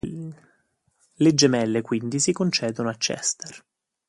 Le 1.19 1.29
gemelle 1.37 1.83
quindi 1.83 2.19
si 2.19 2.31
concedono 2.33 2.89
a 2.89 2.95
Chester. 2.97 3.63